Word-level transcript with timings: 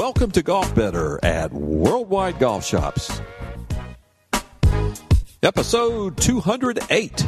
Welcome 0.00 0.30
to 0.30 0.42
Golf 0.42 0.74
Better 0.74 1.22
at 1.22 1.52
Worldwide 1.52 2.38
Golf 2.38 2.64
Shops. 2.64 3.20
Episode 5.42 6.16
208. 6.16 7.26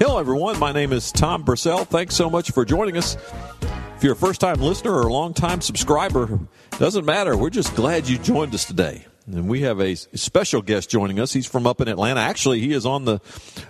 Hello, 0.00 0.18
everyone. 0.18 0.58
My 0.58 0.72
name 0.72 0.92
is 0.92 1.12
Tom 1.12 1.44
Brissell. 1.44 1.86
Thanks 1.86 2.16
so 2.16 2.28
much 2.28 2.50
for 2.50 2.64
joining 2.64 2.96
us. 2.96 3.16
If 3.96 4.02
you're 4.02 4.14
a 4.14 4.16
first 4.16 4.40
time 4.40 4.60
listener 4.60 4.90
or 4.90 5.02
a 5.02 5.12
long 5.12 5.34
time 5.34 5.60
subscriber, 5.60 6.40
doesn't 6.80 7.04
matter. 7.04 7.36
We're 7.36 7.50
just 7.50 7.72
glad 7.76 8.08
you 8.08 8.18
joined 8.18 8.52
us 8.54 8.64
today. 8.64 9.06
And 9.28 9.48
we 9.48 9.60
have 9.60 9.80
a 9.80 9.94
special 9.94 10.62
guest 10.62 10.90
joining 10.90 11.20
us. 11.20 11.32
He's 11.32 11.46
from 11.46 11.64
up 11.64 11.80
in 11.80 11.86
Atlanta. 11.86 12.18
Actually, 12.18 12.58
he 12.58 12.72
is 12.72 12.84
on 12.84 13.04
the 13.04 13.20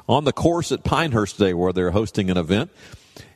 on 0.08 0.24
the 0.24 0.32
course 0.32 0.72
at 0.72 0.82
Pinehurst 0.82 1.36
today 1.36 1.52
where 1.52 1.74
they're 1.74 1.90
hosting 1.90 2.30
an 2.30 2.38
event. 2.38 2.70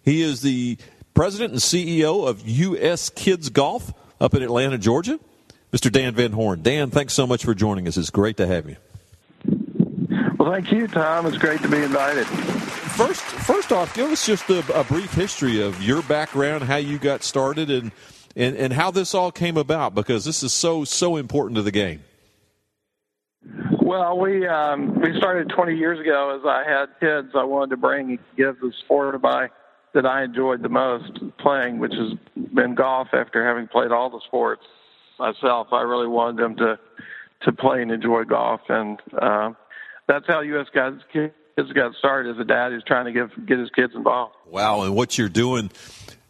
He 0.03 0.23
is 0.23 0.41
the 0.41 0.79
president 1.17 1.53
and 1.53 1.61
CEO 1.61 2.29
of 2.29 2.47
US 2.47 3.09
Kids 3.09 3.49
Golf 3.49 3.93
up 4.21 4.35
in 4.35 4.43
Atlanta, 4.43 4.79
Georgia. 4.79 5.19
Mr. 5.73 5.91
Dan 5.91 6.15
Van 6.15 6.31
Horn. 6.31 6.63
Dan, 6.63 6.91
thanks 6.91 7.15
so 7.15 7.27
much 7.27 7.45
for 7.45 7.55
joining 7.55 7.89
us. 7.89 7.97
It's 7.97 8.11
great 8.11 8.37
to 8.37 8.47
have 8.47 8.69
you. 8.69 8.77
Well, 10.39 10.53
thank 10.53 10.71
you, 10.71 10.87
Tom. 10.87 11.27
It's 11.27 11.39
great 11.39 11.61
to 11.63 11.69
be 11.69 11.79
invited. 11.79 12.27
First, 12.27 13.23
first 13.23 13.73
off, 13.73 13.95
give 13.95 14.11
us 14.11 14.25
just 14.25 14.49
a, 14.49 14.79
a 14.79 14.85
brief 14.85 15.13
history 15.13 15.61
of 15.61 15.83
your 15.83 16.03
background, 16.03 16.65
how 16.65 16.77
you 16.77 16.99
got 16.99 17.25
started, 17.25 17.71
and, 17.71 17.91
and 18.37 18.57
and 18.57 18.73
how 18.73 18.91
this 18.91 19.15
all 19.15 19.33
came 19.33 19.57
about, 19.57 19.95
because 19.95 20.25
this 20.25 20.43
is 20.43 20.53
so 20.53 20.85
so 20.85 21.17
important 21.17 21.57
to 21.57 21.63
the 21.63 21.73
game. 21.73 22.05
Well, 23.83 24.19
we 24.19 24.47
um, 24.47 25.01
we 25.01 25.17
started 25.19 25.51
20 25.51 25.77
years 25.77 25.99
ago. 25.99 26.39
As 26.39 26.47
I 26.47 26.63
had 26.71 26.87
kids, 27.01 27.35
I 27.35 27.45
wanted 27.45 27.71
to 27.71 27.77
bring 27.77 28.11
and 28.11 28.19
give 28.37 28.61
the 28.61 28.73
sport 28.85 29.15
of 29.15 29.23
my 29.23 29.51
that 29.97 30.05
I 30.05 30.25
enjoyed 30.25 30.63
the 30.63 30.69
most 30.69 31.11
playing, 31.39 31.79
which 31.79 31.95
has 31.95 32.19
been 32.55 32.75
golf. 32.75 33.09
After 33.15 33.45
having 33.47 33.67
played 33.67 33.93
all 33.93 34.11
the 34.11 34.21
sports 34.27 34.63
myself, 35.19 35.69
I 35.73 35.81
really 35.81 36.07
wanted 36.07 36.37
them 36.37 36.57
to 36.57 36.79
to 37.43 37.53
play 37.53 37.83
and 37.83 37.91
enjoy 37.91 38.25
golf, 38.25 38.61
and 38.69 39.01
uh, 39.21 39.53
that's 40.07 40.27
how 40.27 40.41
U.S. 40.41 40.67
guys 40.75 40.93
kids 41.13 41.33
got 41.75 41.95
started 41.95 42.35
as 42.35 42.41
a 42.41 42.45
dad 42.45 42.73
who's 42.73 42.85
trying 42.87 43.07
to 43.07 43.13
give 43.13 43.31
get 43.47 43.59
his 43.59 43.71
kids 43.71 43.95
involved. 43.95 44.35
Wow, 44.47 44.83
and 44.83 44.95
what 44.95 45.17
you're 45.17 45.31
doing 45.31 45.71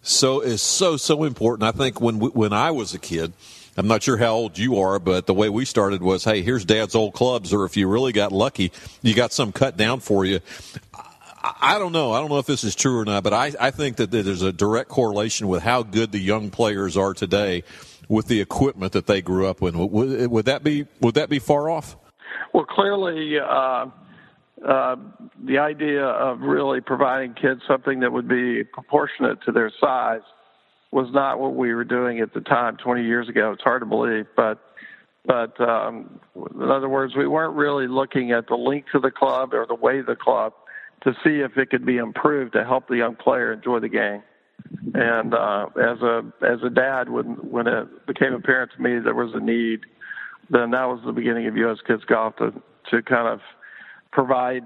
so 0.01 0.41
is 0.41 0.63
so 0.63 0.97
so 0.97 1.25
important. 1.25 1.69
I 1.69 1.77
think 1.77 2.01
when 2.01 2.21
when 2.21 2.53
I 2.53 2.71
was 2.71 2.95
a 2.95 2.99
kid. 2.99 3.33
I'm 3.79 3.89
not 3.89 4.03
sure 4.03 4.17
how 4.17 4.33
old 4.33 4.57
you 4.57 4.79
are, 4.79 4.99
but 4.99 5.27
the 5.27 5.35
way 5.35 5.51
we 5.51 5.67
started 5.67 6.03
was, 6.03 6.25
hey, 6.25 6.41
here's 6.41 6.65
dad's 6.65 6.95
old 6.95 7.13
clubs, 7.13 7.53
or 7.53 7.67
if 7.67 7.77
you 7.77 7.89
really 7.89 8.11
got 8.11 8.33
lucky, 8.33 8.73
you 9.03 9.15
got 9.15 9.35
some 9.35 9.53
cut 9.53 9.77
down 9.77 10.01
for 10.01 10.25
you. 10.25 10.41
I 11.61 11.79
don't 11.79 11.93
know. 11.93 12.13
I 12.13 12.21
don't 12.21 12.31
know 12.31 12.39
if 12.39 12.47
this 12.47 12.65
is 12.65 12.75
true 12.75 12.99
or 12.99 13.05
not, 13.05 13.23
but 13.23 13.33
I, 13.33 13.53
I 13.61 13.71
think 13.71 13.97
that 13.97 14.11
there's 14.11 14.43
a 14.43 14.53
direct 14.53 14.89
correlation 14.89 15.49
with 15.49 15.63
how 15.63 15.83
good 15.83 16.13
the 16.13 16.19
young 16.19 16.51
players 16.51 16.97
are 16.97 17.15
today 17.15 17.63
with 18.09 18.27
the 18.27 18.41
equipment 18.41 18.93
that 18.93 19.07
they 19.07 19.23
grew 19.23 19.47
up 19.47 19.61
with. 19.61 19.75
Would, 19.75 20.31
would 20.31 20.45
that 20.47 20.63
be 20.63 20.87
would 21.01 21.15
that 21.15 21.29
be 21.29 21.39
far 21.39 21.69
off? 21.71 21.97
Well, 22.53 22.65
clearly, 22.65 23.39
uh, 23.39 23.87
uh, 24.67 24.97
the 25.45 25.59
idea 25.59 26.05
of 26.05 26.41
really 26.41 26.81
providing 26.81 27.35
kids 27.35 27.61
something 27.69 28.01
that 28.01 28.13
would 28.13 28.29
be 28.29 28.65
proportionate 28.65 29.43
to 29.45 29.53
their 29.53 29.71
size 29.81 30.23
was 30.91 31.09
not 31.13 31.39
what 31.39 31.55
we 31.55 31.75
were 31.75 31.85
doing 31.85 32.21
at 32.21 32.33
the 32.33 32.41
time 32.41 32.77
20 32.77 33.05
years 33.05 33.29
ago. 33.29 33.53
It's 33.53 33.63
hard 33.63 33.83
to 33.83 33.87
believe, 33.87 34.27
but 34.37 34.61
but 35.27 35.61
um, 35.61 36.21
in 36.37 36.71
other 36.71 36.89
words, 36.89 37.17
we 37.17 37.27
weren't 37.27 37.57
really 37.57 37.89
looking 37.89 38.31
at 38.31 38.47
the 38.47 38.55
length 38.55 38.95
of 38.95 39.03
the 39.03 39.11
club 39.11 39.53
or 39.53 39.67
the 39.67 39.75
weight 39.75 40.01
of 40.01 40.07
the 40.07 40.17
club 40.17 40.53
to 41.03 41.13
see 41.25 41.41
if 41.41 41.57
it 41.57 41.71
could 41.71 41.87
be 41.87 41.99
improved 41.99 42.53
to 42.55 42.65
help 42.65 42.89
the 42.89 42.97
young 42.97 43.17
player 43.17 43.53
enjoy 43.53 43.81
the 43.81 43.89
game. 43.89 44.23
And 44.95 45.35
uh, 45.35 45.67
as 45.77 46.01
a 46.03 46.23
as 46.43 46.59
a 46.65 46.71
dad, 46.71 47.11
when 47.11 47.35
when 47.51 47.67
it 47.67 48.07
became 48.07 48.33
apparent 48.33 48.73
to 48.77 48.83
me 48.83 48.99
there 48.99 49.15
was 49.15 49.33
a 49.35 49.41
need, 49.41 49.81
then 50.51 50.71
that 50.71 50.85
was 50.85 51.01
the 51.05 51.13
beginning 51.13 51.47
of 51.47 51.57
U.S. 51.57 51.79
Kids 51.87 52.03
Golf 52.05 52.37
to 52.37 52.53
to 52.91 53.03
kind 53.03 53.29
of 53.29 53.41
provide 54.13 54.65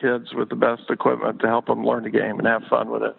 kids 0.00 0.34
with 0.34 0.48
the 0.48 0.56
best 0.56 0.82
equipment 0.90 1.40
to 1.40 1.46
help 1.46 1.66
them 1.66 1.84
learn 1.84 2.04
the 2.04 2.10
game 2.10 2.38
and 2.38 2.46
have 2.46 2.62
fun 2.68 2.90
with 2.90 3.02
it. 3.02 3.16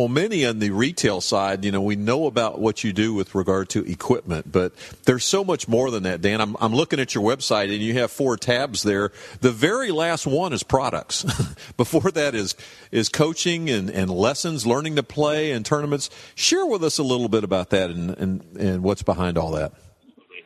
Well, 0.00 0.08
many 0.08 0.46
on 0.46 0.60
the 0.60 0.70
retail 0.70 1.20
side, 1.20 1.62
you 1.62 1.70
know, 1.70 1.82
we 1.82 1.94
know 1.94 2.24
about 2.24 2.58
what 2.58 2.82
you 2.82 2.90
do 2.90 3.12
with 3.12 3.34
regard 3.34 3.68
to 3.68 3.84
equipment, 3.84 4.50
but 4.50 4.72
there's 5.04 5.26
so 5.26 5.44
much 5.44 5.68
more 5.68 5.90
than 5.90 6.04
that, 6.04 6.22
Dan. 6.22 6.40
I'm, 6.40 6.56
I'm 6.58 6.72
looking 6.72 7.00
at 7.00 7.14
your 7.14 7.22
website 7.22 7.64
and 7.64 7.82
you 7.82 7.92
have 7.98 8.10
four 8.10 8.38
tabs 8.38 8.82
there. 8.82 9.12
The 9.42 9.50
very 9.50 9.90
last 9.90 10.26
one 10.26 10.54
is 10.54 10.62
products. 10.62 11.24
Before 11.76 12.10
that 12.12 12.34
is, 12.34 12.56
is 12.90 13.10
coaching 13.10 13.68
and, 13.68 13.90
and 13.90 14.10
lessons, 14.10 14.66
learning 14.66 14.96
to 14.96 15.02
play 15.02 15.52
and 15.52 15.66
tournaments. 15.66 16.08
Share 16.34 16.64
with 16.64 16.82
us 16.82 16.96
a 16.96 17.02
little 17.02 17.28
bit 17.28 17.44
about 17.44 17.68
that 17.68 17.90
and, 17.90 18.08
and, 18.16 18.56
and 18.58 18.82
what's 18.82 19.02
behind 19.02 19.36
all 19.36 19.50
that. 19.50 19.74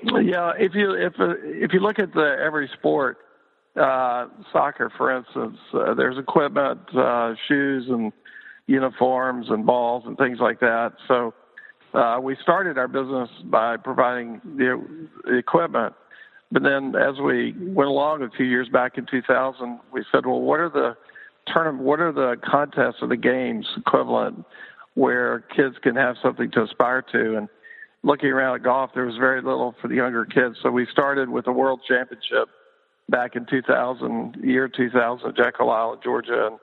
Yeah, 0.02 0.50
if 0.58 0.74
you 0.74 0.94
if 0.94 1.12
if 1.18 1.72
you 1.72 1.78
look 1.78 2.00
at 2.00 2.12
the 2.12 2.38
every 2.44 2.68
sport, 2.76 3.18
uh, 3.76 4.26
soccer, 4.52 4.90
for 4.98 5.16
instance, 5.16 5.58
uh, 5.72 5.94
there's 5.94 6.18
equipment, 6.18 6.80
uh, 6.92 7.34
shoes, 7.46 7.86
and 7.88 8.12
uniforms 8.66 9.46
and 9.50 9.66
balls 9.66 10.04
and 10.06 10.16
things 10.16 10.38
like 10.40 10.60
that. 10.60 10.92
So 11.08 11.34
uh, 11.94 12.18
we 12.20 12.36
started 12.42 12.78
our 12.78 12.88
business 12.88 13.28
by 13.44 13.76
providing 13.76 14.40
the, 14.56 14.82
equipment. 15.38 15.94
But 16.50 16.62
then 16.62 16.94
as 16.96 17.18
we 17.20 17.54
went 17.58 17.88
along 17.88 18.22
a 18.22 18.30
few 18.36 18.46
years 18.46 18.68
back 18.68 18.98
in 18.98 19.06
2000, 19.06 19.80
we 19.92 20.04
said, 20.12 20.26
well, 20.26 20.40
what 20.40 20.60
are 20.60 20.68
the 20.68 20.96
tournament, 21.52 21.84
what 21.84 22.00
are 22.00 22.12
the 22.12 22.36
contests 22.44 22.96
or 23.02 23.08
the 23.08 23.16
games 23.16 23.66
equivalent 23.76 24.44
where 24.94 25.40
kids 25.56 25.76
can 25.82 25.96
have 25.96 26.16
something 26.22 26.50
to 26.52 26.62
aspire 26.62 27.02
to? 27.12 27.36
And 27.36 27.48
looking 28.02 28.28
around 28.28 28.56
at 28.56 28.62
golf, 28.62 28.90
there 28.94 29.06
was 29.06 29.16
very 29.16 29.42
little 29.42 29.74
for 29.80 29.88
the 29.88 29.96
younger 29.96 30.24
kids. 30.24 30.56
So 30.62 30.70
we 30.70 30.86
started 30.92 31.28
with 31.28 31.44
the 31.44 31.52
World 31.52 31.80
Championship 31.88 32.48
back 33.08 33.36
in 33.36 33.46
2000, 33.46 34.36
year 34.42 34.68
2000, 34.68 35.34
Jekyll 35.36 35.70
Island, 35.70 36.00
Georgia, 36.04 36.48
and 36.48 36.58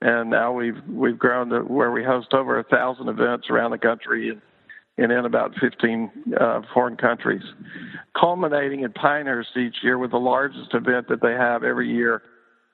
and 0.00 0.30
now 0.30 0.52
we've 0.52 0.80
we've 0.88 1.18
grown 1.18 1.48
to 1.48 1.60
where 1.60 1.90
we 1.90 2.04
host 2.04 2.32
over 2.32 2.58
a 2.58 2.64
thousand 2.64 3.08
events 3.08 3.48
around 3.50 3.72
the 3.72 3.78
country 3.78 4.30
and, 4.30 4.40
and 4.96 5.12
in 5.12 5.24
about 5.24 5.52
15 5.60 6.10
uh, 6.40 6.60
foreign 6.72 6.96
countries, 6.96 7.42
culminating 8.18 8.80
in 8.80 8.92
Pinehurst 8.92 9.56
each 9.56 9.76
year 9.82 9.98
with 9.98 10.12
the 10.12 10.18
largest 10.18 10.74
event 10.74 11.08
that 11.08 11.20
they 11.20 11.32
have 11.32 11.64
every 11.64 11.90
year 11.90 12.22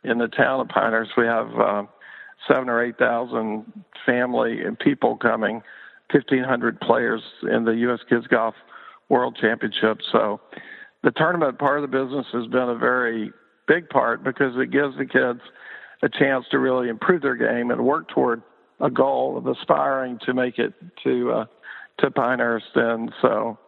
in 0.04 0.18
the 0.18 0.28
town 0.28 0.60
of 0.60 0.68
Pinehurst. 0.68 1.12
We 1.16 1.24
have 1.24 1.48
uh, 1.58 1.82
seven 2.48 2.68
or 2.68 2.84
eight 2.84 2.98
thousand 2.98 3.72
family 4.04 4.62
and 4.62 4.78
people 4.78 5.16
coming, 5.16 5.62
1,500 6.10 6.80
players 6.80 7.22
in 7.50 7.64
the 7.64 7.72
U.S. 7.72 8.00
Kids 8.08 8.26
Golf 8.26 8.54
World 9.08 9.38
Championship. 9.40 9.98
So 10.12 10.40
the 11.02 11.10
tournament 11.10 11.58
part 11.58 11.82
of 11.82 11.90
the 11.90 12.04
business 12.04 12.26
has 12.32 12.46
been 12.48 12.68
a 12.68 12.76
very 12.76 13.32
big 13.66 13.88
part 13.88 14.22
because 14.22 14.52
it 14.56 14.70
gives 14.70 14.98
the 14.98 15.06
kids– 15.06 15.40
a 16.04 16.08
chance 16.08 16.44
to 16.50 16.58
really 16.58 16.88
improve 16.88 17.22
their 17.22 17.34
game 17.34 17.70
and 17.70 17.84
work 17.84 18.08
toward 18.10 18.42
a 18.80 18.90
goal 18.90 19.38
of 19.38 19.46
aspiring 19.46 20.18
to 20.26 20.34
make 20.34 20.58
it 20.58 20.74
to 21.02 21.32
uh, 21.32 21.44
to 22.00 22.10
Pinehurst. 22.10 22.66
And 22.74 23.10
so, 23.22 23.58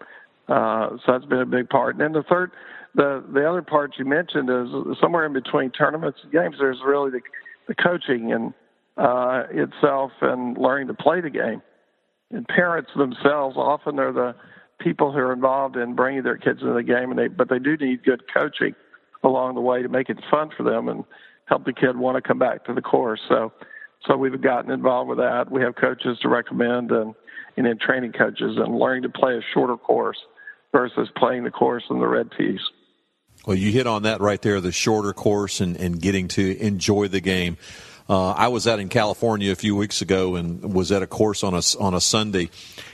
uh, 0.49 0.91
so 0.91 1.13
that's 1.13 1.25
been 1.25 1.41
a 1.41 1.47
big 1.47 1.69
part. 1.71 1.95
And 1.95 2.03
then 2.03 2.13
the 2.13 2.25
third, 2.29 2.53
the 2.95 3.25
the 3.33 3.49
other 3.49 3.63
part 3.63 3.93
you 3.99 4.05
mentioned 4.05 4.51
is 4.51 4.99
somewhere 5.01 5.25
in 5.25 5.33
between 5.33 5.71
tournaments 5.71 6.19
and 6.23 6.33
games. 6.33 6.57
There's 6.59 6.81
really 6.85 7.11
the 7.11 7.21
the 7.69 7.75
coaching 7.75 8.33
and 8.33 8.53
uh, 8.99 9.45
itself 9.51 10.13
and 10.21 10.59
learning 10.59 10.89
to 10.89 10.95
play 10.95 11.21
the 11.21 11.31
game. 11.31 11.63
And 12.31 12.47
parents 12.47 12.91
themselves 12.97 13.57
often 13.57 13.99
are 13.99 14.13
the 14.13 14.35
people 14.79 15.11
who 15.13 15.19
are 15.19 15.33
involved 15.33 15.77
in 15.77 15.95
bringing 15.95 16.23
their 16.23 16.37
kids 16.37 16.61
into 16.61 16.75
the 16.75 16.83
game, 16.83 17.11
and 17.11 17.19
they 17.19 17.29
but 17.29 17.49
they 17.49 17.59
do 17.59 17.79
need 17.79 18.05
good 18.05 18.23
coaching 18.35 18.75
along 19.23 19.55
the 19.55 19.61
way 19.61 19.83
to 19.83 19.89
make 19.89 20.11
it 20.11 20.19
fun 20.31 20.51
for 20.55 20.63
them 20.63 20.89
and 20.89 21.05
help 21.47 21.65
the 21.65 21.73
kid 21.73 21.97
want 21.97 22.17
to 22.17 22.27
come 22.27 22.39
back 22.39 22.65
to 22.67 22.75
the 22.75 22.83
course. 22.83 23.21
So, 23.29 23.53
so 24.07 24.17
we've 24.17 24.41
gotten 24.41 24.71
involved 24.71 25.09
with 25.09 25.19
that. 25.19 25.51
We 25.51 25.63
have 25.63 25.75
coaches 25.77 26.19
to 26.23 26.29
recommend 26.29 26.91
and, 26.91 27.15
and 27.57 27.67
then 27.67 27.79
training 27.79 28.13
coaches 28.13 28.57
and 28.57 28.79
learning 28.79 29.03
to 29.05 29.09
play 29.09 29.35
a 29.35 29.43
shorter 29.55 29.77
course 29.77 30.19
versus 30.73 31.09
playing 31.17 31.45
the 31.45 31.51
course 31.51 31.85
in 31.91 31.99
the 31.99 32.07
red 32.07 32.31
tees. 32.37 32.61
Well, 33.47 33.57
you 33.57 33.71
hit 33.71 33.87
on 33.87 34.03
that 34.03 34.21
right 34.21 34.41
there, 34.43 34.61
the 34.61 34.73
shorter 34.73 35.13
course 35.13 35.61
and, 35.61 35.77
and 35.77 36.01
getting 36.01 36.29
to 36.29 36.59
enjoy 36.59 37.09
the 37.09 37.21
game. 37.21 37.59
Uh, 38.09 38.31
I 38.31 38.49
was 38.49 38.69
out 38.69 38.79
in 38.79 38.89
California 38.89 39.51
a 39.51 39.57
few 39.57 39.75
weeks 39.75 40.01
ago 40.01 40.37
and 40.37 40.73
was 40.73 40.93
at 40.93 41.03
a 41.03 41.07
course 41.07 41.43
on 41.43 41.55
a, 41.55 41.63
on 41.81 41.95
a 41.95 42.01
Sunday, 42.01 42.51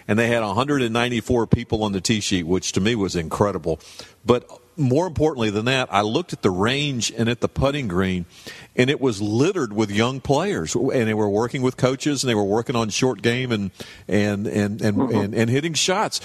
and 0.08 0.18
they 0.18 0.28
had 0.28 0.42
194 0.42 1.46
people 1.46 1.84
on 1.84 1.92
the 1.92 2.00
tee 2.00 2.20
sheet, 2.20 2.44
which 2.44 2.72
to 2.72 2.80
me 2.80 2.94
was 2.94 3.14
incredible. 3.14 3.78
But 4.24 4.48
more 4.76 5.06
importantly 5.06 5.50
than 5.50 5.66
that, 5.66 5.92
I 5.92 6.02
looked 6.02 6.32
at 6.32 6.42
the 6.42 6.50
range 6.50 7.12
and 7.16 7.28
at 7.28 7.40
the 7.40 7.48
putting 7.48 7.88
green, 7.88 8.26
and 8.74 8.88
it 8.90 9.00
was 9.00 9.20
littered 9.20 9.72
with 9.72 9.90
young 9.90 10.20
players, 10.20 10.74
and 10.74 10.90
they 10.90 11.14
were 11.14 11.28
working 11.28 11.62
with 11.62 11.76
coaches, 11.76 12.22
and 12.22 12.30
they 12.30 12.34
were 12.34 12.44
working 12.44 12.76
on 12.76 12.88
short 12.88 13.22
game 13.22 13.52
and 13.52 13.70
and 14.08 14.46
and 14.46 14.80
and, 14.80 14.96
mm-hmm. 14.96 15.16
and, 15.16 15.34
and 15.34 15.50
hitting 15.50 15.74
shots. 15.74 16.20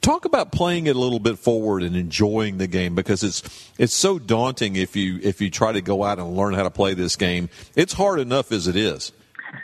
Talk 0.00 0.24
about 0.24 0.52
playing 0.52 0.86
it 0.86 0.96
a 0.96 0.98
little 0.98 1.18
bit 1.18 1.38
forward 1.38 1.82
and 1.82 1.96
enjoying 1.96 2.58
the 2.58 2.66
game 2.66 2.94
because 2.94 3.22
it's 3.22 3.70
it's 3.78 3.94
so 3.94 4.18
daunting 4.18 4.76
if 4.76 4.96
you 4.96 5.18
if 5.22 5.40
you 5.40 5.50
try 5.50 5.72
to 5.72 5.80
go 5.80 6.02
out 6.02 6.18
and 6.18 6.36
learn 6.36 6.54
how 6.54 6.62
to 6.62 6.70
play 6.70 6.94
this 6.94 7.16
game. 7.16 7.48
It's 7.76 7.92
hard 7.92 8.20
enough 8.20 8.52
as 8.52 8.66
it 8.66 8.76
is. 8.76 9.12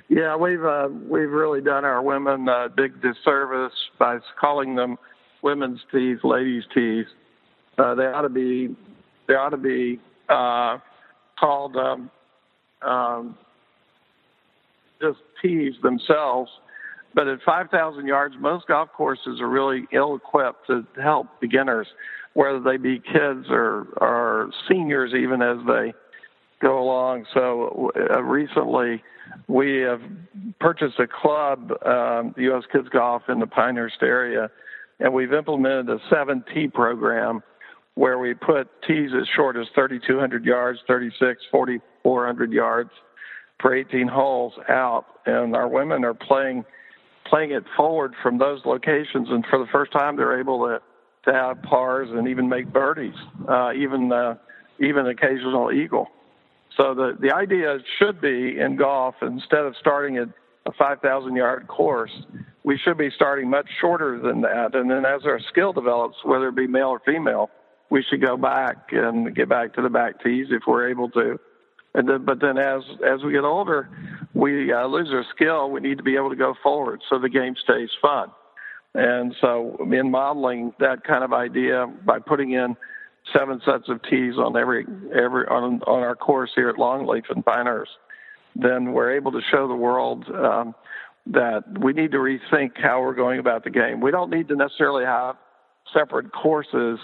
Yeah, 0.09 0.37
we've 0.37 0.65
uh, 0.65 0.89
we've 0.91 1.31
really 1.31 1.61
done 1.61 1.85
our 1.85 2.03
women 2.03 2.49
a 2.49 2.69
big 2.69 3.01
disservice 3.01 3.73
by 3.99 4.19
calling 4.41 4.75
them 4.75 4.99
women's 5.43 5.81
tees, 5.93 6.19
ladies' 6.25 6.65
tees. 6.75 7.07
Uh, 7.79 7.95
they 7.95 8.05
ought 8.05 8.23
to 8.23 8.29
be 8.29 8.75
they 9.29 9.35
ought 9.35 9.51
to 9.51 9.57
be 9.57 10.01
uh, 10.29 10.79
called 11.39 11.77
um, 11.77 12.11
um, 12.83 13.37
just 15.01 15.19
tees 15.43 15.75
themselves. 15.83 16.51
But 17.15 17.29
at 17.29 17.39
5,000 17.47 18.07
yards, 18.07 18.35
most 18.39 18.67
golf 18.67 18.91
courses 18.93 19.41
are 19.41 19.49
really 19.49 19.87
ill-equipped 19.93 20.67
to 20.67 20.87
help 21.03 21.29
beginners, 21.41 21.87
whether 22.35 22.61
they 22.61 22.77
be 22.77 22.99
kids 22.99 23.47
or, 23.49 23.87
or 23.97 24.51
seniors, 24.69 25.15
even 25.15 25.41
as 25.41 25.57
they 25.67 25.95
go 26.61 26.79
along. 26.79 27.25
So 27.33 27.91
uh, 28.15 28.23
recently, 28.23 29.03
we 29.49 29.79
have 29.79 30.03
purchased 30.61 30.99
a 30.99 31.07
club, 31.07 31.73
um, 31.87 32.35
U.S. 32.37 32.65
Kids 32.71 32.89
Golf 32.91 33.23
in 33.29 33.41
the 33.41 33.47
Pinehurst 33.47 34.03
area, 34.03 34.51
and 35.01 35.13
we've 35.13 35.33
implemented 35.33 35.89
a 35.89 35.99
7T 36.15 36.73
program 36.75 37.43
where 37.97 38.19
we 38.19 38.35
put 38.35 38.69
tees 38.87 39.11
as 39.19 39.27
short 39.35 39.57
as 39.57 39.67
3,200 39.75 40.45
yards, 40.45 40.79
36, 40.87 41.43
4,400 41.51 42.53
yards 42.53 42.91
for 43.61 43.75
18 43.75 44.07
holes 44.07 44.53
out, 44.69 45.07
and 45.25 45.57
our 45.57 45.67
women 45.67 46.05
are 46.05 46.15
playing 46.15 46.65
playing 47.29 47.51
it 47.51 47.65
forward 47.77 48.15
from 48.23 48.39
those 48.39 48.61
locations, 48.65 49.29
and 49.31 49.45
for 49.51 49.59
the 49.59 49.67
first 49.73 49.91
time, 49.91 50.17
they're 50.17 50.39
able 50.39 50.65
to 50.67 50.81
to 51.25 51.33
have 51.33 51.61
pars 51.63 52.09
and 52.13 52.29
even 52.29 52.49
make 52.49 52.73
birdies, 52.73 53.15
uh, 53.49 53.73
even 53.73 54.13
uh, 54.13 54.37
even 54.79 55.07
occasional 55.09 55.73
eagle. 55.73 56.07
So 56.77 56.95
the 56.95 57.17
the 57.19 57.35
idea 57.35 57.79
should 57.99 58.21
be 58.21 58.59
in 58.61 58.77
golf 58.77 59.17
instead 59.23 59.65
of 59.65 59.75
starting 59.81 60.19
at 60.19 60.29
a 60.67 60.73
5,000 60.73 61.35
yard 61.35 61.69
course, 61.69 62.11
we 62.65 62.77
should 62.77 62.99
be 62.99 63.09
starting 63.15 63.49
much 63.49 63.67
shorter 63.81 64.21
than 64.21 64.41
that. 64.43 64.75
And 64.75 64.91
then 64.91 65.07
as 65.07 65.25
our 65.25 65.41
skill 65.49 65.73
develops, 65.73 66.17
whether 66.25 66.49
it 66.49 66.57
be 66.57 66.67
male 66.67 66.89
or 66.89 67.01
female, 67.07 67.51
we 67.97 68.05
should 68.11 68.21
go 68.21 68.37
back 68.37 68.89
and 68.93 69.35
get 69.35 69.49
back 69.49 69.73
to 69.73 69.81
the 69.81 69.89
back 69.89 70.23
tees 70.23 70.49
if 70.51 70.65
we're 70.67 70.91
able 70.91 71.09
to. 71.09 71.41
Then, 71.95 72.27
but 72.27 72.43
then 72.43 72.59
as 72.59 72.83
as 73.11 73.23
we 73.25 73.33
get 73.33 73.43
older, 73.43 73.89
we 74.35 74.71
uh, 74.71 74.87
lose 74.87 75.09
our 75.13 75.25
skill. 75.35 75.71
We 75.71 75.81
need 75.81 75.97
to 75.97 76.05
be 76.05 76.15
able 76.15 76.29
to 76.29 76.37
go 76.37 76.55
forward 76.63 77.01
so 77.09 77.19
the 77.19 77.31
game 77.31 77.55
stays 77.65 77.89
fun. 78.03 78.29
And 78.95 79.35
so, 79.41 79.79
in 79.91 80.11
modeling 80.11 80.75
that 80.79 81.05
kind 81.05 81.25
of 81.25 81.33
idea 81.33 81.87
by 82.05 82.19
putting 82.19 82.53
in 82.53 82.77
seven 83.35 83.63
sets 83.65 83.89
of 83.89 84.03
tees 84.11 84.35
on 84.37 84.59
every 84.59 84.85
every 85.15 85.47
on 85.47 85.81
on 85.87 86.03
our 86.03 86.17
course 86.17 86.51
here 86.55 86.69
at 86.69 86.77
Longleaf 86.77 87.25
and 87.31 87.43
Pinehurst, 87.47 87.93
then 88.55 88.93
we're 88.93 89.17
able 89.17 89.33
to 89.33 89.41
show 89.51 89.67
the 89.67 89.75
world 89.75 90.27
um, 90.35 90.75
that 91.29 91.65
we 91.81 91.95
need 91.95 92.11
to 92.11 92.19
rethink 92.19 92.73
how 92.77 93.01
we're 93.01 93.15
going 93.15 93.41
about 93.41 93.65
the 93.65 93.71
game. 93.71 94.03
We 94.03 94.11
don't 94.11 94.31
need 94.31 94.49
to 94.49 94.55
necessarily 94.55 95.07
have 95.07 95.37
separate 95.95 96.31
courses 96.31 96.99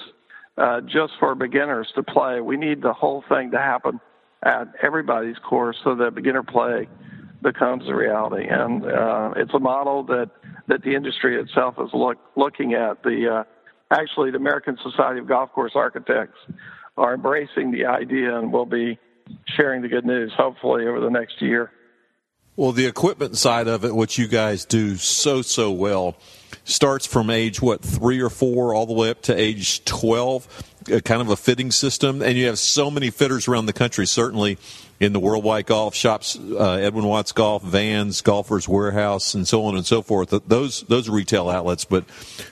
uh, 0.58 0.80
just 0.82 1.12
for 1.18 1.34
beginners 1.34 1.88
to 1.94 2.02
play. 2.02 2.40
We 2.40 2.56
need 2.56 2.82
the 2.82 2.92
whole 2.92 3.24
thing 3.28 3.50
to 3.52 3.58
happen 3.58 4.00
at 4.44 4.68
everybody's 4.82 5.36
course 5.38 5.76
so 5.84 5.94
that 5.96 6.14
beginner 6.14 6.42
play 6.42 6.88
becomes 7.42 7.84
a 7.88 7.94
reality. 7.94 8.46
And 8.48 8.84
uh, 8.84 9.34
it's 9.36 9.54
a 9.54 9.58
model 9.58 10.04
that, 10.04 10.30
that 10.68 10.82
the 10.82 10.94
industry 10.94 11.40
itself 11.40 11.76
is 11.78 11.90
look, 11.92 12.18
looking 12.36 12.74
at. 12.74 13.02
The 13.02 13.40
uh, 13.40 13.44
actually, 13.90 14.30
the 14.30 14.36
American 14.36 14.76
Society 14.82 15.20
of 15.20 15.28
Golf 15.28 15.50
Course 15.52 15.72
Architects 15.74 16.38
are 16.96 17.14
embracing 17.14 17.70
the 17.72 17.86
idea 17.86 18.36
and 18.36 18.52
will 18.52 18.66
be 18.66 18.98
sharing 19.56 19.82
the 19.82 19.88
good 19.88 20.04
news 20.04 20.32
hopefully 20.36 20.86
over 20.86 21.00
the 21.00 21.10
next 21.10 21.40
year. 21.40 21.70
Well, 22.54 22.72
the 22.72 22.84
equipment 22.84 23.38
side 23.38 23.66
of 23.66 23.82
it, 23.82 23.94
which 23.94 24.18
you 24.18 24.28
guys 24.28 24.66
do 24.66 24.96
so, 24.96 25.40
so 25.40 25.70
well, 25.70 26.16
starts 26.64 27.06
from 27.06 27.30
age, 27.30 27.62
what, 27.62 27.80
three 27.80 28.20
or 28.20 28.28
four 28.28 28.74
all 28.74 28.84
the 28.84 28.92
way 28.92 29.08
up 29.08 29.22
to 29.22 29.34
age 29.34 29.82
12, 29.86 30.71
kind 30.82 31.20
of 31.20 31.28
a 31.28 31.36
fitting 31.36 31.70
system. 31.70 32.22
And 32.22 32.36
you 32.36 32.46
have 32.46 32.58
so 32.58 32.90
many 32.90 33.10
fitters 33.10 33.48
around 33.48 33.66
the 33.66 33.72
country, 33.72 34.06
certainly 34.06 34.58
in 35.00 35.12
the 35.12 35.20
Worldwide 35.20 35.66
Golf 35.66 35.94
Shops, 35.94 36.38
uh, 36.38 36.74
Edwin 36.74 37.04
Watts 37.04 37.32
Golf, 37.32 37.62
Vans, 37.62 38.20
Golfers 38.20 38.68
Warehouse, 38.68 39.34
and 39.34 39.48
so 39.48 39.64
on 39.64 39.74
and 39.74 39.84
so 39.84 40.00
forth. 40.00 40.30
Those 40.46 40.82
those 40.82 41.08
retail 41.08 41.48
outlets. 41.48 41.84
But 41.84 42.04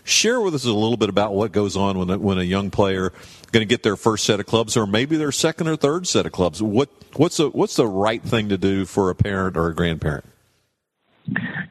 share 0.04 0.40
with 0.40 0.54
us 0.54 0.64
a 0.64 0.72
little 0.72 0.96
bit 0.96 1.08
about 1.08 1.32
what 1.32 1.52
goes 1.52 1.76
on 1.76 1.98
when 1.98 2.10
a, 2.10 2.18
when 2.18 2.38
a 2.38 2.42
young 2.42 2.70
player 2.70 3.12
going 3.52 3.66
to 3.66 3.68
get 3.68 3.82
their 3.82 3.96
first 3.96 4.24
set 4.24 4.40
of 4.40 4.46
clubs, 4.46 4.76
or 4.76 4.86
maybe 4.86 5.16
their 5.16 5.32
second 5.32 5.68
or 5.68 5.76
third 5.76 6.06
set 6.06 6.26
of 6.26 6.32
clubs. 6.32 6.62
What 6.62 6.88
what's 7.16 7.36
the 7.36 7.50
what's 7.50 7.76
the 7.76 7.86
right 7.86 8.22
thing 8.22 8.48
to 8.48 8.58
do 8.58 8.84
for 8.84 9.10
a 9.10 9.14
parent 9.14 9.56
or 9.56 9.68
a 9.68 9.74
grandparent? 9.74 10.24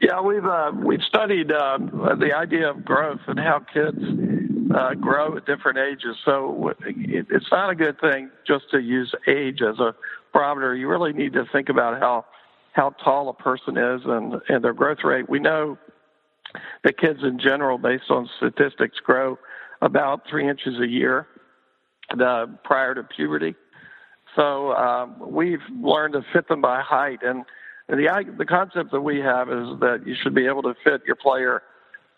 Yeah, 0.00 0.22
we've 0.22 0.46
uh, 0.46 0.72
we've 0.74 1.02
studied 1.02 1.52
uh, 1.52 1.78
the 1.78 2.32
idea 2.34 2.70
of 2.70 2.84
growth 2.84 3.20
and 3.26 3.38
how 3.38 3.60
kids 3.72 3.98
uh, 4.74 4.94
grow 4.94 5.36
at 5.36 5.46
different 5.46 5.78
ages. 5.78 6.16
So 6.24 6.72
it, 6.86 7.26
it's 7.30 7.50
not 7.50 7.70
a 7.70 7.74
good 7.74 8.00
thing 8.00 8.30
just 8.46 8.64
to 8.70 8.80
use 8.80 9.14
age 9.26 9.60
as 9.62 9.78
a 9.78 9.94
barometer. 10.32 10.74
You 10.74 10.88
really 10.88 11.12
need 11.12 11.32
to 11.34 11.44
think 11.52 11.68
about 11.68 12.00
how 12.00 12.24
how 12.72 12.90
tall 13.02 13.28
a 13.28 13.34
person 13.34 13.76
is 13.76 14.02
and 14.04 14.34
and 14.48 14.62
their 14.62 14.72
growth 14.72 14.98
rate. 15.04 15.28
We 15.28 15.40
know 15.40 15.78
that 16.84 16.98
kids 16.98 17.20
in 17.22 17.38
general, 17.38 17.78
based 17.78 18.10
on 18.10 18.28
statistics, 18.36 18.98
grow 18.98 19.38
about 19.82 20.22
three 20.28 20.48
inches 20.48 20.78
a 20.80 20.86
year 20.86 21.26
the, 22.16 22.58
prior 22.64 22.94
to 22.94 23.02
puberty. 23.02 23.54
So 24.36 24.72
um, 24.72 25.16
we've 25.20 25.62
learned 25.80 26.14
to 26.14 26.22
fit 26.32 26.48
them 26.48 26.60
by 26.60 26.80
height, 26.82 27.20
and 27.22 27.44
the 27.88 28.24
the 28.38 28.44
concept 28.44 28.92
that 28.92 29.00
we 29.00 29.18
have 29.18 29.48
is 29.48 29.80
that 29.80 30.02
you 30.06 30.14
should 30.22 30.34
be 30.34 30.46
able 30.46 30.62
to 30.62 30.74
fit 30.84 31.02
your 31.06 31.16
player 31.16 31.62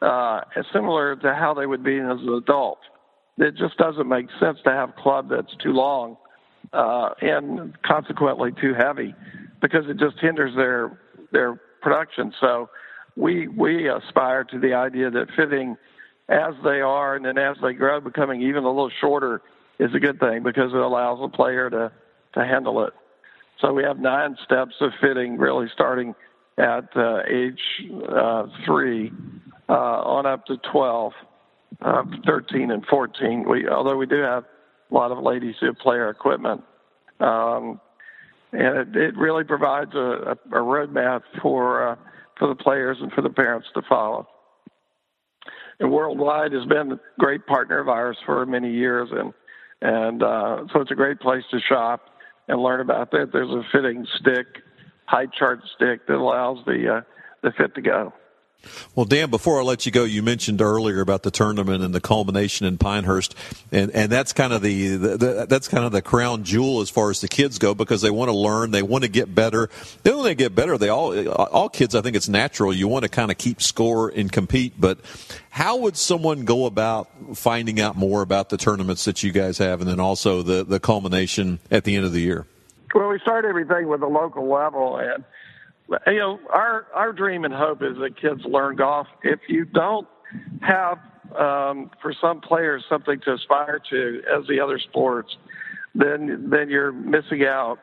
uh, 0.02 0.40
similar 0.72 1.16
to 1.16 1.34
how 1.34 1.54
they 1.54 1.66
would 1.66 1.84
be 1.84 1.98
as 1.98 2.18
an 2.20 2.34
adult. 2.34 2.78
It 3.38 3.56
just 3.56 3.76
doesn't 3.78 4.08
make 4.08 4.26
sense 4.38 4.58
to 4.64 4.70
have 4.70 4.90
a 4.90 5.02
club 5.02 5.28
that's 5.30 5.54
too 5.62 5.72
long 5.72 6.16
uh, 6.72 7.10
and 7.20 7.80
consequently 7.82 8.50
too 8.60 8.74
heavy 8.74 9.14
because 9.60 9.84
it 9.88 9.98
just 9.98 10.18
hinders 10.20 10.54
their 10.56 10.98
their 11.32 11.60
production. 11.80 12.32
So 12.40 12.68
we 13.16 13.48
we 13.48 13.88
aspire 13.88 14.44
to 14.44 14.58
the 14.58 14.74
idea 14.74 15.10
that 15.10 15.28
fitting 15.36 15.76
as 16.28 16.54
they 16.64 16.80
are 16.80 17.16
and 17.16 17.24
then 17.24 17.38
as 17.38 17.56
they 17.62 17.72
grow, 17.72 18.00
becoming 18.00 18.42
even 18.42 18.64
a 18.64 18.68
little 18.68 18.90
shorter 19.00 19.42
is 19.78 19.90
a 19.94 19.98
good 19.98 20.18
thing 20.20 20.42
because 20.42 20.72
it 20.72 20.78
allows 20.78 21.18
the 21.20 21.28
player 21.28 21.68
to, 21.70 21.92
to 22.34 22.44
handle 22.44 22.84
it. 22.84 22.92
So 23.60 23.72
we 23.72 23.82
have 23.82 23.98
nine 23.98 24.36
steps 24.44 24.74
of 24.80 24.92
fitting, 25.00 25.36
really 25.36 25.66
starting 25.72 26.14
at 26.58 26.88
uh, 26.96 27.20
age 27.30 27.60
uh, 28.08 28.46
three 28.66 29.10
uh, 29.72 30.02
on 30.04 30.26
up 30.26 30.44
to 30.46 30.56
12, 30.70 31.12
uh, 31.80 32.02
13, 32.26 32.70
and 32.70 32.84
14. 32.86 33.48
We, 33.48 33.68
although 33.68 33.96
we 33.96 34.06
do 34.06 34.20
have 34.20 34.44
a 34.90 34.94
lot 34.94 35.10
of 35.10 35.22
ladies 35.22 35.54
who 35.60 35.72
play 35.72 35.96
our 35.96 36.10
equipment. 36.10 36.62
Um, 37.20 37.80
and 38.52 38.76
it, 38.76 38.96
it, 38.96 39.16
really 39.16 39.44
provides 39.44 39.94
a, 39.94 40.36
a, 40.50 40.56
roadmap 40.56 41.22
for 41.40 41.88
uh, 41.88 41.96
for 42.38 42.48
the 42.48 42.54
players 42.54 42.98
and 43.00 43.10
for 43.12 43.22
the 43.22 43.30
parents 43.30 43.68
to 43.74 43.82
follow. 43.88 44.28
And 45.80 45.90
Worldwide 45.90 46.52
has 46.52 46.66
been 46.66 46.92
a 46.92 47.00
great 47.18 47.46
partner 47.46 47.78
of 47.78 47.88
ours 47.88 48.18
for 48.26 48.44
many 48.44 48.70
years, 48.70 49.08
and 49.10 49.32
and 49.80 50.22
uh, 50.22 50.64
so 50.72 50.80
it's 50.80 50.90
a 50.90 50.96
great 50.96 51.20
place 51.20 51.44
to 51.50 51.60
shop 51.60 52.02
and 52.48 52.60
learn 52.60 52.80
about 52.80 53.10
that. 53.12 53.30
There's 53.32 53.50
a 53.50 53.62
fitting 53.72 54.06
stick, 54.20 54.46
height 55.06 55.30
chart 55.38 55.60
stick 55.76 56.06
that 56.08 56.16
allows 56.16 56.58
the 56.66 56.96
uh, 56.96 57.00
the 57.42 57.52
fit 57.56 57.74
to 57.76 57.80
go. 57.80 58.12
Well, 58.94 59.06
Dan, 59.06 59.30
before 59.30 59.60
I 59.60 59.62
let 59.62 59.86
you 59.86 59.92
go, 59.92 60.04
you 60.04 60.22
mentioned 60.22 60.60
earlier 60.60 61.00
about 61.00 61.22
the 61.22 61.30
tournament 61.30 61.82
and 61.82 61.94
the 61.94 62.00
culmination 62.00 62.66
in 62.66 62.78
Pinehurst, 62.78 63.34
and 63.70 63.90
and 63.92 64.10
that's 64.10 64.32
kind 64.32 64.52
of 64.52 64.62
the, 64.62 64.96
the, 64.96 65.16
the, 65.16 65.46
that's 65.48 65.68
kind 65.68 65.84
of 65.84 65.92
the 65.92 66.02
crown 66.02 66.44
jewel 66.44 66.80
as 66.80 66.90
far 66.90 67.10
as 67.10 67.20
the 67.20 67.28
kids 67.28 67.58
go 67.58 67.74
because 67.74 68.02
they 68.02 68.10
want 68.10 68.28
to 68.28 68.36
learn, 68.36 68.70
they 68.70 68.82
want 68.82 69.04
to 69.04 69.08
get 69.08 69.34
better. 69.34 69.70
They 70.02 70.12
want 70.12 70.28
to 70.28 70.34
get 70.34 70.54
better. 70.54 70.78
They 70.78 70.88
all 70.88 71.28
all 71.28 71.68
kids, 71.68 71.94
I 71.94 72.00
think 72.00 72.16
it's 72.16 72.28
natural. 72.28 72.72
You 72.72 72.88
want 72.88 73.04
to 73.04 73.08
kind 73.08 73.30
of 73.30 73.38
keep 73.38 73.62
score 73.62 74.08
and 74.08 74.30
compete, 74.30 74.74
but 74.78 74.98
how 75.50 75.76
would 75.78 75.96
someone 75.96 76.44
go 76.44 76.66
about 76.66 77.08
finding 77.34 77.80
out 77.80 77.96
more 77.96 78.22
about 78.22 78.48
the 78.48 78.56
tournaments 78.56 79.04
that 79.04 79.22
you 79.22 79.32
guys 79.32 79.58
have, 79.58 79.80
and 79.80 79.88
then 79.88 80.00
also 80.00 80.42
the 80.42 80.64
the 80.64 80.80
culmination 80.80 81.58
at 81.70 81.84
the 81.84 81.96
end 81.96 82.04
of 82.04 82.12
the 82.12 82.20
year? 82.20 82.46
Well, 82.94 83.08
we 83.08 83.18
start 83.20 83.44
everything 83.44 83.88
with 83.88 84.00
the 84.00 84.06
local 84.06 84.48
level 84.48 84.98
and 84.98 85.24
you 86.06 86.18
know, 86.18 86.40
our 86.50 86.86
our 86.94 87.12
dream 87.12 87.44
and 87.44 87.54
hope 87.54 87.82
is 87.82 87.96
that 87.98 88.20
kids 88.20 88.42
learn 88.44 88.76
golf. 88.76 89.06
If 89.22 89.40
you 89.48 89.64
don't 89.64 90.06
have 90.60 90.98
um, 91.38 91.90
for 92.00 92.14
some 92.20 92.40
players 92.40 92.84
something 92.88 93.20
to 93.24 93.34
aspire 93.34 93.80
to 93.90 94.22
as 94.34 94.46
the 94.48 94.60
other 94.60 94.78
sports, 94.78 95.36
then 95.94 96.48
then 96.50 96.68
you're 96.68 96.92
missing 96.92 97.44
out. 97.44 97.78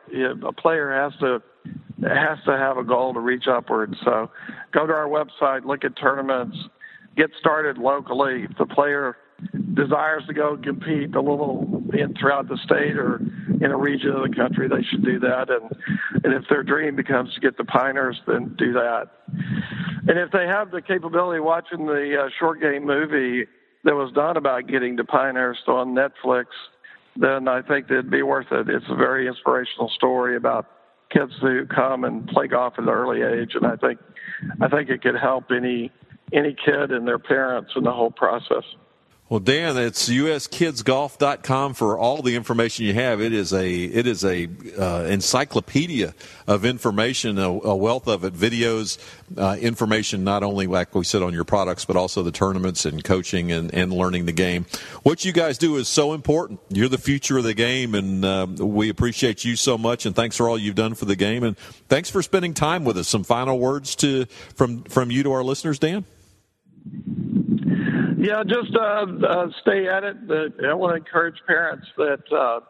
A 0.46 0.52
player 0.52 0.92
has 0.92 1.18
to 1.20 1.42
has 2.02 2.38
to 2.46 2.56
have 2.56 2.76
a 2.76 2.84
goal 2.84 3.14
to 3.14 3.20
reach 3.20 3.44
upwards. 3.46 3.94
So 4.04 4.30
go 4.72 4.86
to 4.86 4.92
our 4.92 5.08
website, 5.08 5.64
look 5.64 5.84
at 5.84 5.96
tournaments, 5.96 6.56
get 7.16 7.30
started 7.38 7.78
locally. 7.78 8.46
If 8.50 8.56
the 8.56 8.66
player 8.66 9.16
desires 9.74 10.22
to 10.26 10.34
go 10.34 10.56
compete 10.56 11.14
a 11.14 11.20
little 11.20 11.82
in 11.92 12.14
throughout 12.18 12.48
the 12.48 12.58
state 12.64 12.96
or 12.96 13.20
in 13.60 13.70
a 13.70 13.76
region 13.76 14.10
of 14.10 14.28
the 14.28 14.34
country, 14.34 14.68
they 14.68 14.82
should 14.90 15.04
do 15.04 15.18
that. 15.20 15.48
And 15.50 15.70
and 16.24 16.34
if 16.34 16.44
their 16.48 16.62
dream 16.62 16.96
becomes 16.96 17.34
to 17.34 17.40
get 17.40 17.56
the 17.56 17.64
Pinehurst, 17.64 18.20
then 18.26 18.54
do 18.58 18.72
that. 18.72 19.08
And 20.08 20.18
if 20.18 20.30
they 20.32 20.46
have 20.46 20.70
the 20.70 20.82
capability 20.82 21.40
watching 21.40 21.86
the 21.86 22.24
uh, 22.24 22.30
short 22.38 22.60
game 22.60 22.86
movie 22.86 23.46
that 23.84 23.94
was 23.94 24.12
done 24.12 24.36
about 24.36 24.66
getting 24.66 24.96
to 24.96 25.04
Pinehurst 25.04 25.68
on 25.68 25.94
Netflix, 25.94 26.46
then 27.16 27.48
I 27.48 27.62
think 27.62 27.86
it'd 27.90 28.10
be 28.10 28.22
worth 28.22 28.50
it. 28.50 28.68
It's 28.68 28.86
a 28.88 28.96
very 28.96 29.26
inspirational 29.26 29.90
story 29.90 30.36
about 30.36 30.66
kids 31.10 31.32
who 31.40 31.66
come 31.66 32.04
and 32.04 32.26
play 32.28 32.46
golf 32.46 32.74
at 32.78 32.84
an 32.84 32.90
early 32.90 33.22
age, 33.22 33.52
and 33.54 33.66
I 33.66 33.76
think 33.76 33.98
I 34.60 34.68
think 34.68 34.90
it 34.90 35.02
could 35.02 35.16
help 35.16 35.50
any 35.50 35.90
any 36.32 36.54
kid 36.54 36.92
and 36.92 37.06
their 37.06 37.18
parents 37.18 37.72
in 37.76 37.84
the 37.84 37.92
whole 37.92 38.10
process. 38.10 38.64
Well, 39.30 39.38
Dan, 39.38 39.76
it's 39.76 40.08
uskidsgolf.com 40.08 41.74
for 41.74 41.96
all 41.96 42.20
the 42.20 42.34
information 42.34 42.84
you 42.84 42.94
have. 42.94 43.20
It 43.20 43.32
is 43.32 43.52
a 43.52 43.84
it 43.84 44.08
is 44.08 44.24
a 44.24 44.48
uh, 44.76 45.04
encyclopedia 45.04 46.16
of 46.48 46.64
information, 46.64 47.38
a, 47.38 47.48
a 47.48 47.76
wealth 47.76 48.08
of 48.08 48.24
it, 48.24 48.34
videos, 48.34 48.98
uh, 49.38 49.56
information 49.60 50.24
not 50.24 50.42
only 50.42 50.66
like 50.66 50.96
we 50.96 51.04
said 51.04 51.22
on 51.22 51.32
your 51.32 51.44
products, 51.44 51.84
but 51.84 51.94
also 51.94 52.24
the 52.24 52.32
tournaments 52.32 52.84
and 52.84 53.04
coaching 53.04 53.52
and, 53.52 53.72
and 53.72 53.92
learning 53.92 54.26
the 54.26 54.32
game. 54.32 54.66
What 55.04 55.24
you 55.24 55.30
guys 55.30 55.58
do 55.58 55.76
is 55.76 55.86
so 55.86 56.12
important. 56.12 56.58
You're 56.68 56.88
the 56.88 56.98
future 56.98 57.38
of 57.38 57.44
the 57.44 57.54
game, 57.54 57.94
and 57.94 58.24
uh, 58.24 58.48
we 58.58 58.88
appreciate 58.88 59.44
you 59.44 59.54
so 59.54 59.78
much. 59.78 60.06
And 60.06 60.16
thanks 60.16 60.38
for 60.38 60.48
all 60.48 60.58
you've 60.58 60.74
done 60.74 60.96
for 60.96 61.04
the 61.04 61.14
game, 61.14 61.44
and 61.44 61.56
thanks 61.88 62.10
for 62.10 62.20
spending 62.20 62.52
time 62.52 62.84
with 62.84 62.98
us. 62.98 63.06
Some 63.06 63.22
final 63.22 63.60
words 63.60 63.94
to 63.96 64.24
from 64.56 64.82
from 64.82 65.12
you 65.12 65.22
to 65.22 65.30
our 65.30 65.44
listeners, 65.44 65.78
Dan. 65.78 66.04
Yeah, 68.20 68.42
just 68.46 68.76
uh, 68.76 69.06
uh, 69.26 69.46
stay 69.62 69.88
at 69.88 70.04
it. 70.04 70.16
I 70.68 70.74
want 70.74 70.92
to 70.92 70.96
encourage 70.96 71.36
parents 71.46 71.86
that 71.96 72.20
uh, 72.30 72.60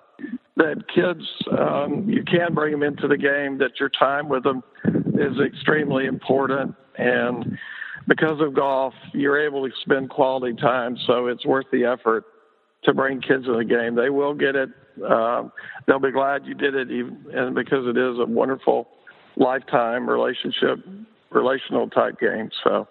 that 0.56 0.84
kids 0.94 1.26
um, 1.58 2.08
you 2.08 2.22
can 2.22 2.54
bring 2.54 2.70
them 2.70 2.84
into 2.84 3.08
the 3.08 3.16
game. 3.16 3.58
That 3.58 3.72
your 3.80 3.90
time 3.98 4.28
with 4.28 4.44
them 4.44 4.62
is 4.84 5.40
extremely 5.44 6.06
important, 6.06 6.76
and 6.96 7.58
because 8.06 8.40
of 8.40 8.54
golf, 8.54 8.94
you're 9.12 9.44
able 9.44 9.68
to 9.68 9.74
spend 9.82 10.10
quality 10.10 10.54
time. 10.54 10.96
So 11.08 11.26
it's 11.26 11.44
worth 11.44 11.66
the 11.72 11.84
effort 11.84 12.26
to 12.84 12.94
bring 12.94 13.20
kids 13.20 13.46
in 13.46 13.58
the 13.58 13.64
game. 13.64 13.96
They 13.96 14.10
will 14.10 14.34
get 14.34 14.54
it. 14.54 14.70
Um, 15.04 15.50
they'll 15.88 15.98
be 15.98 16.12
glad 16.12 16.46
you 16.46 16.54
did 16.54 16.76
it, 16.76 16.92
even, 16.92 17.24
and 17.34 17.56
because 17.56 17.86
it 17.88 17.98
is 17.98 18.20
a 18.20 18.26
wonderful 18.26 18.86
lifetime 19.36 20.08
relationship, 20.08 20.78
relational 21.30 21.88
type 21.88 22.20
game. 22.20 22.50
So 22.62 22.86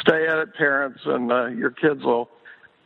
stay 0.00 0.26
at 0.26 0.38
it, 0.38 0.54
parents, 0.54 1.00
and 1.04 1.30
uh, 1.30 1.46
your 1.46 1.70
kids 1.70 2.02
will 2.02 2.28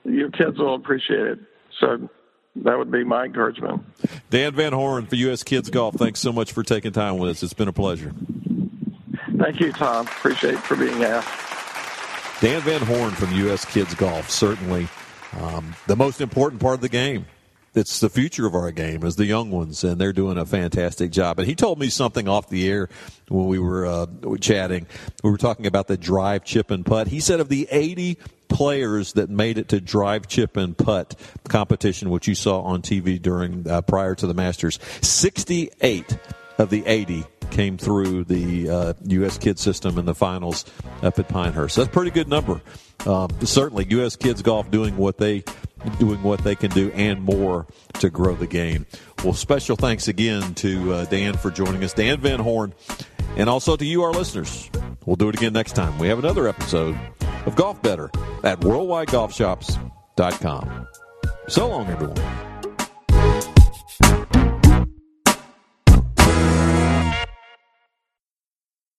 your 0.04 0.30
kids 0.30 0.58
will 0.58 0.74
appreciate 0.74 1.26
it. 1.26 1.38
So 1.80 2.08
that 2.56 2.78
would 2.78 2.90
be 2.90 3.04
my 3.04 3.24
encouragement. 3.24 3.82
Dan 4.30 4.54
Van 4.54 4.72
Horn 4.72 5.06
for 5.06 5.16
U.S. 5.16 5.42
Kids 5.42 5.70
Golf. 5.70 5.94
Thanks 5.94 6.20
so 6.20 6.32
much 6.32 6.52
for 6.52 6.62
taking 6.62 6.92
time 6.92 7.18
with 7.18 7.30
us. 7.30 7.42
It's 7.42 7.52
been 7.52 7.68
a 7.68 7.72
pleasure. 7.72 8.12
Thank 9.38 9.60
you, 9.60 9.72
Tom. 9.72 10.06
Appreciate 10.06 10.58
for 10.58 10.76
being 10.76 11.04
asked. 11.04 12.40
Dan 12.40 12.60
Van 12.62 12.80
Horn 12.80 13.10
from 13.12 13.32
U.S. 13.32 13.64
Kids 13.64 13.94
Golf. 13.94 14.30
Certainly 14.30 14.88
um, 15.40 15.74
the 15.86 15.96
most 15.96 16.20
important 16.20 16.60
part 16.60 16.74
of 16.74 16.80
the 16.80 16.88
game 16.88 17.26
it's 17.78 18.00
the 18.00 18.10
future 18.10 18.46
of 18.46 18.54
our 18.54 18.70
game 18.70 19.04
is 19.04 19.16
the 19.16 19.24
young 19.24 19.50
ones, 19.50 19.84
and 19.84 20.00
they're 20.00 20.12
doing 20.12 20.36
a 20.36 20.44
fantastic 20.44 21.10
job. 21.10 21.38
And 21.38 21.48
he 21.48 21.54
told 21.54 21.78
me 21.78 21.88
something 21.88 22.28
off 22.28 22.48
the 22.50 22.68
air 22.68 22.88
when 23.28 23.46
we 23.46 23.58
were 23.58 23.86
uh, 23.86 24.06
chatting. 24.40 24.86
We 25.22 25.30
were 25.30 25.38
talking 25.38 25.66
about 25.66 25.86
the 25.86 25.96
drive, 25.96 26.44
chip, 26.44 26.70
and 26.70 26.84
putt. 26.84 27.08
He 27.08 27.20
said 27.20 27.40
of 27.40 27.48
the 27.48 27.68
80 27.70 28.18
players 28.48 29.12
that 29.14 29.30
made 29.30 29.58
it 29.58 29.68
to 29.68 29.80
drive, 29.80 30.26
chip, 30.26 30.56
and 30.56 30.76
putt 30.76 31.14
competition, 31.48 32.10
which 32.10 32.26
you 32.26 32.34
saw 32.34 32.60
on 32.62 32.82
TV 32.82 33.20
during 33.20 33.68
uh, 33.68 33.80
prior 33.82 34.14
to 34.16 34.26
the 34.26 34.34
Masters, 34.34 34.78
68 35.00 36.18
of 36.58 36.70
the 36.70 36.84
80 36.86 37.24
came 37.50 37.78
through 37.78 38.24
the 38.24 38.68
uh, 38.68 38.92
U.S. 39.06 39.38
Kids 39.38 39.62
system 39.62 39.98
in 39.98 40.04
the 40.04 40.14
finals 40.14 40.64
up 41.02 41.18
at 41.18 41.28
Pinehurst. 41.28 41.76
That's 41.76 41.88
a 41.88 41.92
pretty 41.92 42.10
good 42.10 42.28
number. 42.28 42.60
Um, 43.06 43.30
certainly, 43.42 43.86
U.S. 43.90 44.16
Kids 44.16 44.42
Golf 44.42 44.70
doing 44.70 44.96
what 44.96 45.18
they 45.18 45.44
doing 45.96 46.22
what 46.22 46.44
they 46.44 46.54
can 46.54 46.70
do 46.70 46.90
and 46.92 47.22
more 47.22 47.66
to 47.94 48.10
grow 48.10 48.34
the 48.34 48.46
game. 48.46 48.86
Well, 49.24 49.34
special 49.34 49.76
thanks 49.76 50.08
again 50.08 50.54
to 50.56 50.92
uh, 50.92 51.04
Dan 51.06 51.36
for 51.36 51.50
joining 51.50 51.82
us, 51.84 51.92
Dan 51.92 52.20
Van 52.20 52.40
Horn, 52.40 52.74
and 53.36 53.48
also 53.48 53.76
to 53.76 53.84
you, 53.84 54.02
our 54.02 54.12
listeners. 54.12 54.70
We'll 55.06 55.16
do 55.16 55.28
it 55.28 55.34
again 55.34 55.52
next 55.52 55.72
time. 55.72 55.98
We 55.98 56.08
have 56.08 56.18
another 56.18 56.48
episode 56.48 56.98
of 57.46 57.56
Golf 57.56 57.80
Better 57.82 58.10
at 58.44 58.60
worldwidegolfshops.com. 58.60 60.88
So 61.48 61.68
long, 61.68 61.88
everyone. 61.88 62.47